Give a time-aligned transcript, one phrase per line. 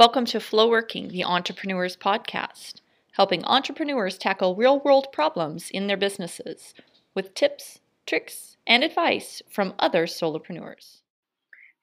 [0.00, 2.80] Welcome to Flow Working, the Entrepreneurs Podcast,
[3.12, 6.72] helping entrepreneurs tackle real world problems in their businesses
[7.14, 11.02] with tips, tricks, and advice from other solopreneurs.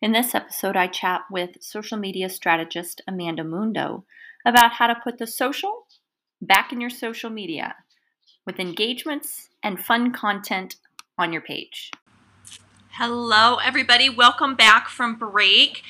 [0.01, 4.03] In this episode, I chat with social media strategist Amanda Mundo
[4.43, 5.85] about how to put the social
[6.41, 7.75] back in your social media
[8.47, 10.77] with engagements and fun content
[11.19, 11.91] on your page.
[12.93, 14.09] Hello, everybody.
[14.09, 15.83] Welcome back from break.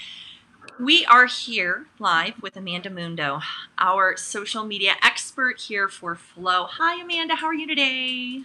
[0.79, 3.39] We are here live with Amanda Mundo,
[3.79, 6.65] our social media expert here for Flow.
[6.65, 7.33] Hi, Amanda.
[7.33, 8.43] How are you today?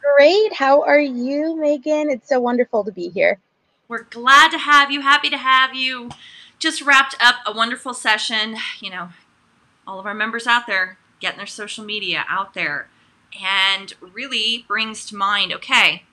[0.00, 0.52] Great.
[0.52, 2.10] How are you, Megan?
[2.10, 3.40] It's so wonderful to be here.
[3.88, 5.00] We're glad to have you.
[5.00, 6.10] Happy to have you.
[6.60, 8.54] Just wrapped up a wonderful session.
[8.78, 9.08] You know,
[9.84, 12.88] all of our members out there getting their social media out there
[13.42, 16.04] and really brings to mind okay,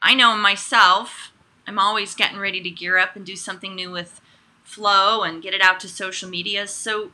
[0.00, 1.32] I know myself,
[1.66, 4.20] I'm always getting ready to gear up and do something new with
[4.72, 6.66] flow and get it out to social media.
[6.66, 7.12] So,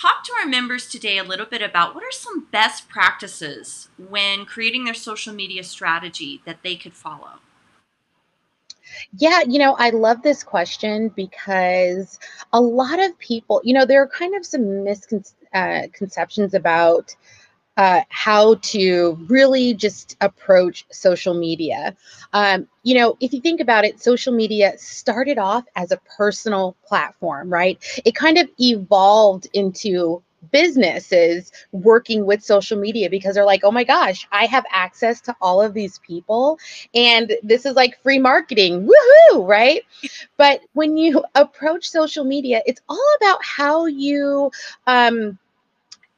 [0.00, 4.44] talk to our members today a little bit about what are some best practices when
[4.44, 7.38] creating their social media strategy that they could follow.
[9.18, 12.18] Yeah, you know, I love this question because
[12.52, 17.14] a lot of people, you know, there are kind of some misconceptions uh, about
[17.76, 21.96] uh, how to really just approach social media.
[22.32, 26.76] Um, you know, if you think about it, social media started off as a personal
[26.86, 27.78] platform, right?
[28.04, 33.84] It kind of evolved into businesses working with social media because they're like, oh my
[33.84, 36.58] gosh, I have access to all of these people.
[36.94, 38.88] And this is like free marketing.
[38.88, 39.82] Woohoo, right?
[40.36, 44.50] But when you approach social media, it's all about how you
[44.86, 45.38] um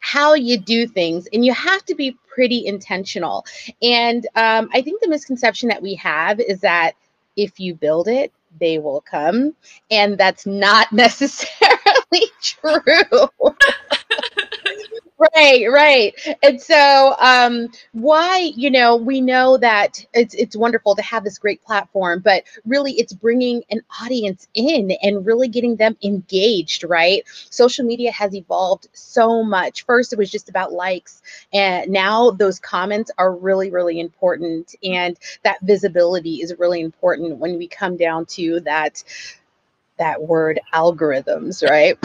[0.04, 3.46] how you do things and you have to be pretty intentional.
[3.82, 6.92] And um, i think the misconception that we have is that
[7.36, 9.54] if you build it they will come
[9.90, 13.28] and that's not necessarily true
[15.18, 16.36] right right.
[16.42, 21.38] And so um why you know we know that it's it's wonderful to have this
[21.38, 27.22] great platform but really it's bringing an audience in and really getting them engaged right?
[27.50, 29.84] Social media has evolved so much.
[29.84, 35.16] First it was just about likes and now those comments are really really important and
[35.44, 39.02] that visibility is really important when we come down to that
[39.98, 41.98] that word algorithms right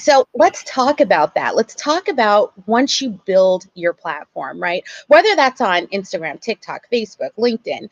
[0.00, 1.54] so let's talk about that.
[1.54, 4.82] Let's talk about once you build your platform, right?
[5.08, 7.90] Whether that's on Instagram, TikTok, Facebook, LinkedIn,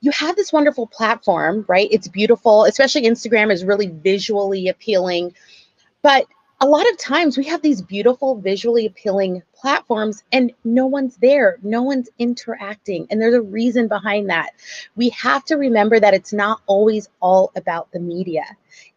[0.00, 1.88] you have this wonderful platform, right?
[1.90, 5.34] It's beautiful, especially Instagram is really visually appealing.
[6.02, 6.26] But
[6.60, 11.58] a lot of times we have these beautiful, visually appealing platforms and no one's there.
[11.62, 13.06] No one's interacting.
[13.10, 14.52] And there's a reason behind that.
[14.96, 18.44] We have to remember that it's not always all about the media,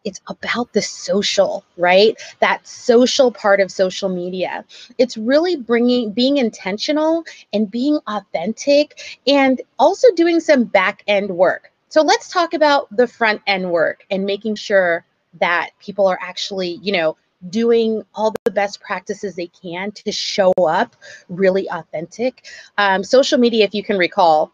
[0.06, 2.16] it's about the social, right?
[2.40, 4.64] That social part of social media.
[4.98, 11.72] It's really bringing, being intentional and being authentic and also doing some back end work.
[11.90, 15.06] So let's talk about the front end work and making sure
[15.40, 17.18] that people are actually, you know,
[17.50, 20.96] doing all the best practices they can to show up
[21.30, 22.46] really authentic.
[22.78, 24.52] Um, social media, if you can recall,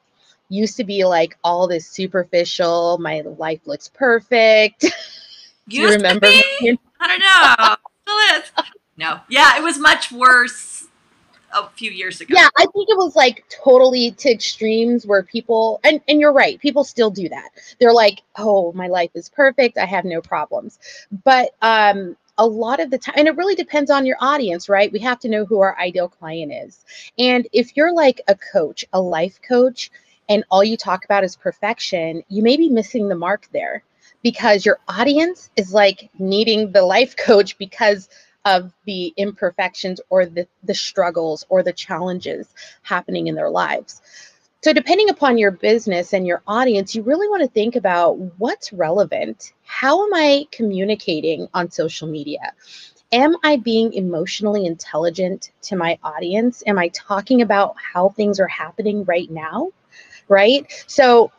[0.50, 4.81] used to be like all this superficial, my life looks perfect.
[5.68, 6.28] Do you remember?
[6.28, 7.75] I don't know.
[8.03, 8.51] Still is.
[8.97, 9.19] No.
[9.29, 10.88] Yeah, it was much worse
[11.52, 12.35] a few years ago.
[12.38, 16.59] Yeah, I think it was like totally to extremes where people and, and you're right,
[16.59, 17.50] people still do that.
[17.79, 19.78] They're like, oh, my life is perfect.
[19.78, 20.79] I have no problems.
[21.23, 24.91] But um a lot of the time, and it really depends on your audience, right?
[24.91, 26.84] We have to know who our ideal client is.
[27.18, 29.91] And if you're like a coach, a life coach,
[30.28, 33.84] and all you talk about is perfection, you may be missing the mark there
[34.23, 38.09] because your audience is like needing the life coach because
[38.46, 42.47] of the imperfections or the, the struggles or the challenges
[42.84, 44.02] happening in their lives.
[44.66, 48.73] So, depending upon your business and your audience, you really want to think about what's
[48.73, 49.53] relevant.
[49.64, 52.52] How am I communicating on social media?
[53.12, 56.64] Am I being emotionally intelligent to my audience?
[56.66, 59.70] Am I talking about how things are happening right now?
[60.29, 60.66] Right?
[60.88, 61.32] So,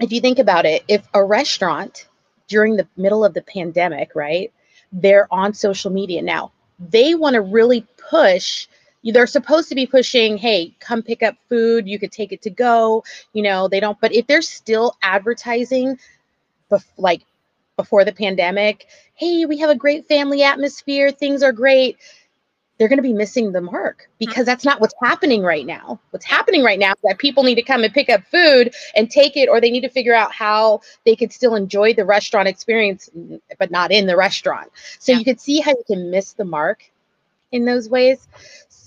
[0.00, 2.08] if you think about it, if a restaurant
[2.48, 4.50] during the middle of the pandemic, right,
[4.92, 8.66] they're on social media now, they want to really push
[9.04, 12.50] they're supposed to be pushing hey come pick up food you could take it to
[12.50, 13.02] go
[13.32, 15.98] you know they don't but if they're still advertising
[16.70, 17.22] bef- like
[17.76, 21.96] before the pandemic hey we have a great family atmosphere things are great
[22.78, 26.00] they're going to be missing the mark because that's not what's happening right now.
[26.10, 29.10] What's happening right now is that people need to come and pick up food and
[29.10, 32.48] take it, or they need to figure out how they could still enjoy the restaurant
[32.48, 33.08] experience,
[33.58, 34.72] but not in the restaurant.
[34.98, 35.18] So Yeah.
[35.18, 36.90] you could see how you can miss the mark
[37.52, 38.28] in those ways.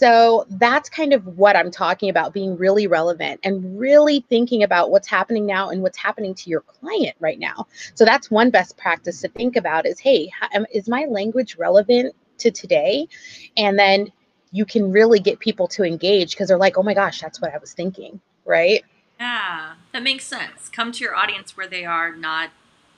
[0.04, 4.92] So that's kind of what I'm talking about being really relevant and really thinking about
[4.92, 7.68] what's happening now and what's happening to your client right now.
[7.96, 10.30] So that's one best practice to think about is hey,
[10.74, 13.08] is my language relevant to today?
[13.56, 14.12] And then
[14.52, 17.54] you can really get people to engage because they're like, oh my gosh, that's what
[17.54, 18.84] I was thinking, right?
[19.22, 20.68] Yeah, that makes sense.
[20.68, 22.50] Come to your audience where they are, not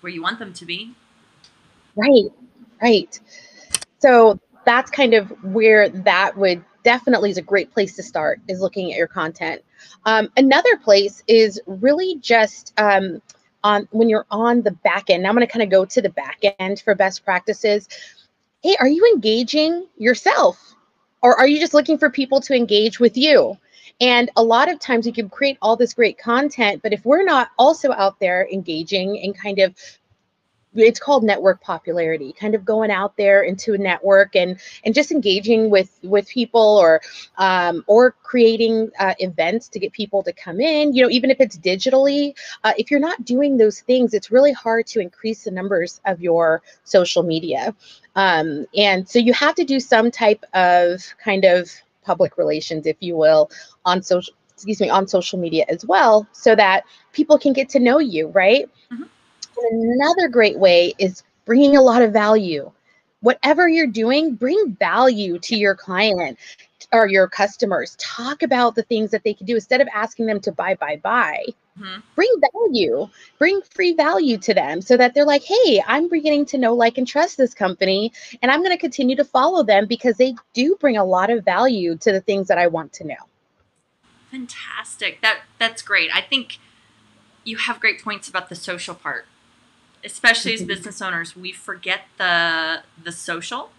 [0.01, 0.95] where you want them to be.
[1.95, 2.31] Right,
[2.81, 3.19] right.
[3.99, 8.61] So that's kind of where that would definitely is a great place to start is
[8.61, 9.61] looking at your content.
[10.05, 13.21] Um, another place is really just um,
[13.63, 15.23] on when you're on the back end.
[15.23, 17.89] Now I'm going to kind of go to the back end for best practices.
[18.63, 20.75] Hey, are you engaging yourself?
[21.21, 23.57] Or are you just looking for people to engage with you?
[23.99, 27.23] And a lot of times you can create all this great content, but if we're
[27.23, 29.73] not also out there engaging and kind of
[30.75, 35.11] it's called network popularity kind of going out there into a network and and just
[35.11, 37.01] engaging with with people or
[37.37, 40.93] um, or creating uh, events to get people to come in.
[40.93, 44.53] You know even if it's digitally uh, if you're not doing those things it's really
[44.53, 47.75] hard to increase the numbers of your social media.
[48.15, 51.69] Um, and so you have to do some type of kind of
[52.03, 53.49] public relations if you will
[53.83, 57.79] on social excuse me on social media as well so that people can get to
[57.79, 58.69] know you right?
[58.91, 59.09] Mhm.
[59.57, 62.71] And another great way is bringing a lot of value.
[63.21, 66.37] Whatever you're doing, bring value to your client
[66.91, 67.95] or your customers.
[67.99, 70.97] Talk about the things that they can do instead of asking them to buy, buy,
[70.97, 71.45] buy.
[71.79, 72.03] Mhm.
[72.15, 76.57] Bring value, bring free value to them so that they're like, hey, I'm beginning to
[76.57, 78.13] know, like, and trust this company.
[78.41, 81.43] And I'm going to continue to follow them because they do bring a lot of
[81.43, 83.15] value to the things that I want to know.
[84.31, 85.21] Fantastic.
[85.21, 86.09] That that's great.
[86.13, 86.59] I think
[87.43, 89.25] you have great points about the social part.
[90.05, 93.71] Especially as business owners, we forget the the social.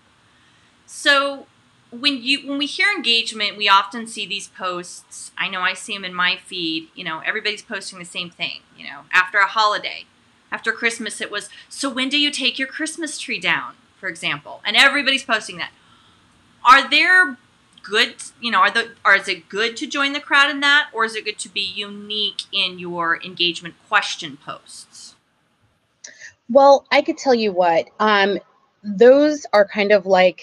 [0.87, 1.47] So
[1.91, 5.31] when you when we hear engagement, we often see these posts.
[5.39, 6.89] I know I see them in my feed.
[6.95, 8.61] You know, everybody's posting the same thing.
[8.77, 10.05] You know, after a holiday,
[10.51, 11.49] after Christmas, it was.
[11.69, 14.61] So when do you take your Christmas tree down, for example?
[14.65, 15.71] And everybody's posting that.
[16.65, 17.37] Are there
[17.83, 18.17] good?
[18.41, 21.05] You know, are the or is it good to join the crowd in that, or
[21.05, 25.16] is it good to be unique in your engagement question posts?
[26.49, 28.39] Well, I could tell you what, um,
[28.83, 30.43] those are kind of like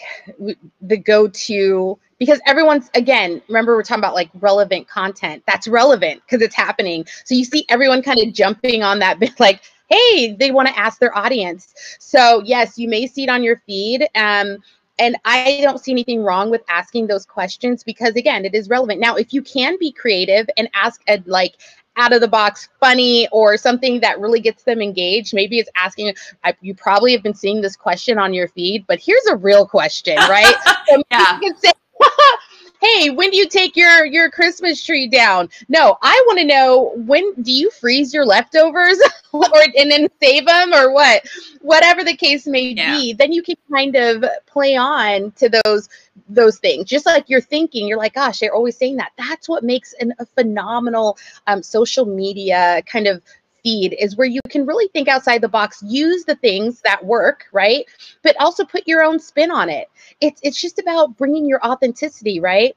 [0.82, 5.44] the go to because everyone's, again, remember we're talking about like relevant content.
[5.48, 7.06] That's relevant because it's happening.
[7.26, 10.78] So you see everyone kind of jumping on that bit like, hey, they want to
[10.78, 11.74] ask their audience.
[12.00, 14.08] So, yes, you may see it on your feed.
[14.16, 14.58] Um,
[15.00, 19.00] and I don't see anything wrong with asking those questions because, again, it is relevant.
[19.00, 21.56] Now, if you can be creative and ask a like
[21.98, 26.14] out of the box funny or something that really gets them engaged maybe it's asking
[26.44, 29.68] I, you probably have been seeing this question on your feed but here's a real
[29.68, 30.56] question right
[30.90, 31.40] So Yeah.
[32.84, 35.50] you can say, hey when do you take your your christmas tree down?
[35.70, 38.98] No i want to know when do you freeze your leftovers?
[39.36, 41.28] Or and then save them or what?
[41.62, 42.86] Whatever the case may Yeah.
[42.98, 45.90] be then you can kind of play on to those
[46.30, 46.88] those things.
[46.88, 49.12] Just like you're thinking you're like gosh they're always saying that.
[49.18, 53.24] That's what makes an, a phenomenal um, social media kind of
[53.64, 57.46] feed is where you can really think outside the box use the things that work
[57.52, 57.86] right?
[58.22, 59.90] But also put your own spin on it.
[60.22, 62.76] It's it's just about bringing your authenticity right?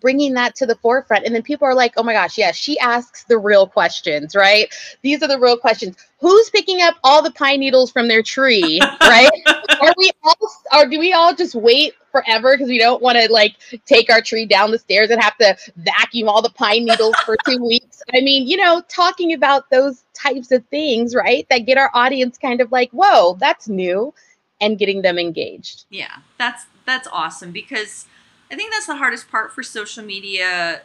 [0.00, 1.26] Bringing that to the forefront.
[1.26, 4.72] And then people are like oh my gosh yes she asks the real questions right?
[5.02, 5.96] These are the real questions.
[6.20, 9.30] Who's picking up all the pine needles from their tree right?
[9.80, 13.30] Are we all or do we all just wait forever because we don't want to
[13.32, 17.14] like take our tree down the stairs and have to vacuum all the pine needles
[17.24, 21.60] for two weeks i mean you know talking about those types of things right that
[21.60, 24.12] get our audience kind of like whoa that's new
[24.60, 28.06] and getting them engaged Yeah, that's that's awesome because
[28.50, 30.82] I think that's the hardest part for social media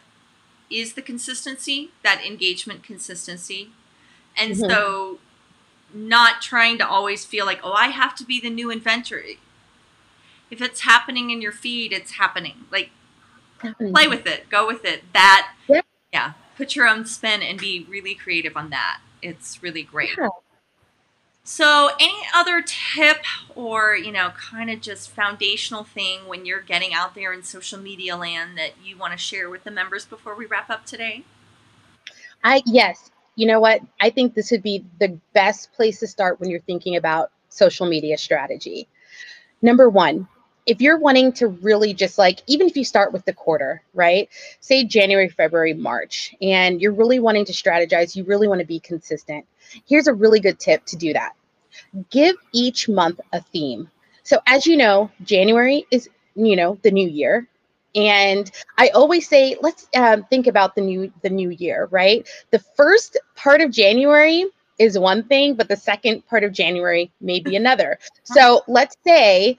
[0.69, 3.69] is the consistency, that engagement consistency.
[4.37, 4.69] And Mhm.
[4.69, 5.19] so
[5.93, 9.23] not trying to always feel like, "Oh, I have to be the new inventor."
[10.51, 12.65] If it's happening in your feed, it's happening.
[12.71, 12.91] Like
[13.59, 15.03] play with it, go with it.
[15.13, 15.85] That Yep.
[16.13, 18.99] yeah, put your own spin and be really creative on that.
[19.21, 20.11] It's really great.
[20.17, 20.29] Yeah.
[21.47, 23.23] So, any other tip
[23.55, 27.79] or, you know, kind of just foundational thing when you're getting out there in social
[27.79, 31.23] media land that you want to share with the members before we wrap up today?
[32.43, 33.81] I yes, you know what?
[34.01, 37.85] I think this would be the best place to start when you're thinking about social
[37.85, 38.87] media strategy.
[39.61, 40.27] Number 1,
[40.65, 44.29] if you're wanting to really just like, even if you start with the quarter, right?
[44.59, 48.79] Say January, February, March, and you're really wanting to strategize, you really want to be
[48.79, 49.45] consistent.
[49.87, 51.33] Here's a really good tip to do that
[52.09, 53.89] give each month a theme.
[54.23, 57.47] So, as you know, January is, you know, the new year.
[57.95, 62.27] And I always say, let's um, think about the new the new year, right?
[62.51, 64.45] The first part of January
[64.77, 67.97] is one thing, but the second part of January may be another.
[68.23, 69.57] So let's say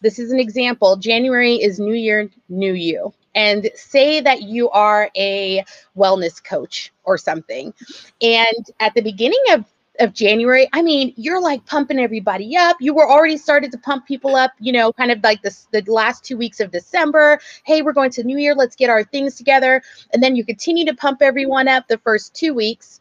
[0.00, 0.96] this is an example.
[0.96, 3.12] January is New Year, New You.
[3.34, 5.64] And say that you are a
[5.96, 7.72] wellness coach or something.
[8.20, 9.64] And at the beginning of
[10.00, 12.76] of January, I mean, you're like pumping everybody up.
[12.78, 15.82] You were already started to pump people up, you know, kind of like this the
[15.90, 17.40] last two weeks of December.
[17.64, 18.54] Hey, we're going to New Year.
[18.54, 19.82] Let's get our things together.
[20.12, 23.00] And then you continue to pump everyone up the first two weeks.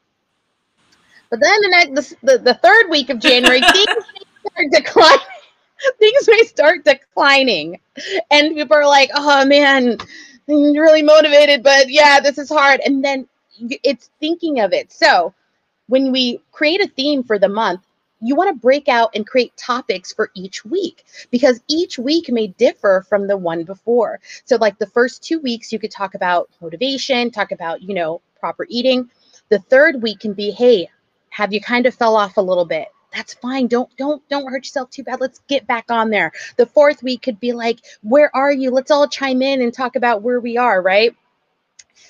[1.29, 4.05] But then the next the, the, the third week of January, things
[4.51, 5.37] start declining.
[6.00, 7.79] things may start declining.
[8.31, 9.98] And people are like, oh man,
[10.48, 12.81] really motivated, but yeah, this is hard.
[12.86, 13.27] And then
[13.84, 14.91] it's thinking of it.
[14.91, 15.34] So
[15.88, 17.81] when we create a theme for the month,
[18.22, 22.48] you want to break out and create topics for each week because each week may
[22.48, 24.19] differ from the one before.
[24.46, 28.22] So, like the first two weeks, you could talk about motivation, talk about, you know,
[28.39, 29.10] proper eating.
[29.50, 30.89] The third week can be, hey,
[31.29, 32.88] have you kind of fell off a little bit?
[33.17, 33.65] That's fine.
[33.67, 35.19] Don't don't don't hurt yourself too bad.
[35.19, 36.31] Let's get back on there.
[36.57, 38.69] The fourth week could be like, where are you?
[38.69, 41.15] Let's all chime in and talk about where we are, right?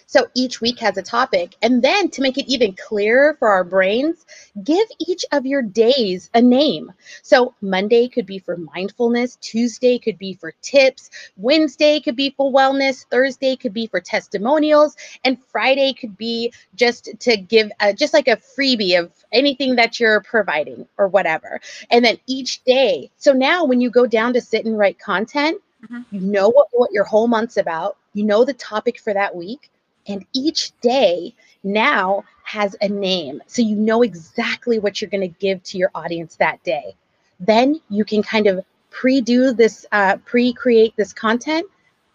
[0.05, 1.55] So each week has a topic.
[1.61, 4.25] And then to make it even clearer for our brains,
[4.63, 6.93] give each of your days a name.
[7.23, 12.51] So Monday could be for mindfulness, Tuesday could be for tips, Wednesday could be for
[12.51, 18.13] wellness, Thursday could be for testimonials, and Friday could be just to give a, just
[18.13, 21.59] like a freebie of anything that you're providing or whatever.
[21.89, 23.11] And then each day.
[23.17, 26.01] So now when you go down to sit and write content, mm-hmm.
[26.11, 27.97] you know what, what your whole month's about.
[28.13, 29.69] You know the topic for that week.
[30.07, 31.33] And each day
[31.63, 33.41] now has a name.
[33.47, 36.95] So you know exactly what you're going to give to your audience that day.
[37.39, 41.67] Then you can kind of pre do this, uh, pre create this content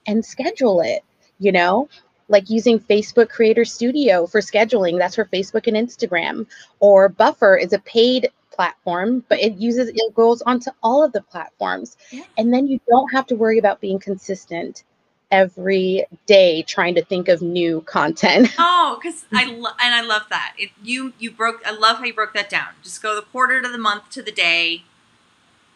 [0.07, 1.03] and schedule it,
[1.39, 1.89] you know?
[2.29, 4.99] Like using Facebook Creator Studio for scheduling.
[4.99, 6.47] That's for Facebook and Instagram.
[6.81, 11.23] Or Buffer is a paid platform, but it uses it goes onto all of the
[11.23, 11.97] platforms.
[12.11, 12.25] Yeah.
[12.39, 14.85] And then you don't have to worry about being consistent
[15.33, 18.55] every day trying to think of new content.
[18.85, 20.55] Oh, because I lo- and I love that.
[20.59, 21.63] It, you you broke.
[21.65, 22.69] I love how you broke that down.
[22.83, 24.83] Just go the quarter to the month to the day.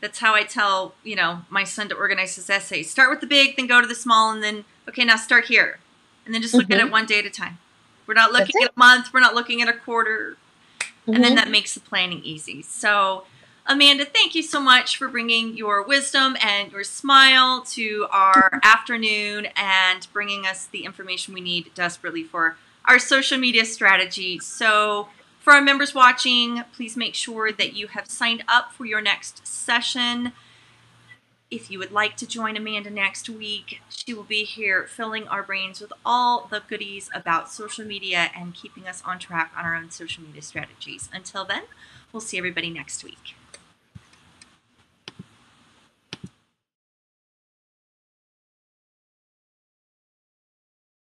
[0.01, 2.91] That's how I tell you know my son to organize his essays.
[2.91, 5.79] Start with the big, then go to the small, and then okay, now start here,
[6.25, 6.73] and then just look mm-hmm.
[6.73, 6.93] at it mm-hmm.
[6.93, 7.59] one day at a time.
[8.07, 9.13] We're not looking at a month.
[9.13, 10.37] We're not looking at a quarter,
[10.81, 11.15] mm-hmm.
[11.15, 11.37] and then mm-hmm.
[11.37, 12.63] that makes the planning easy.
[12.63, 13.25] So
[13.69, 19.49] Amanda, thank you so much for bringing your wisdom and your smile to our afternoon
[19.57, 24.39] and bringing us the information we need desperately for our social media strategy.
[24.39, 25.09] So,
[25.41, 29.45] for our members watching, please make sure that you have signed up for your next
[29.45, 30.33] session.
[31.51, 35.43] If you would like to join Amanda next week, she will be here filling our
[35.43, 39.75] brains with all the goodies about social media and keeping us on track on our
[39.75, 41.09] own social media strategies.
[41.13, 41.65] Until then,
[42.13, 43.35] we'll see everybody next week.